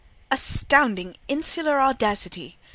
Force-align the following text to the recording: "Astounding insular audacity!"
"Astounding 0.31 1.15
insular 1.27 1.79
audacity!" 1.79 2.55